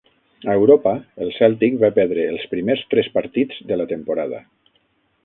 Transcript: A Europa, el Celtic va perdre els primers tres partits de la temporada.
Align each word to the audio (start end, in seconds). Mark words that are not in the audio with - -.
A 0.51 0.53
Europa, 0.59 0.93
el 1.25 1.33
Celtic 1.35 1.77
va 1.83 1.91
perdre 1.97 2.25
els 2.29 2.47
primers 2.55 2.81
tres 2.95 3.11
partits 3.19 3.61
de 3.73 3.79
la 3.83 3.87
temporada. 3.93 4.41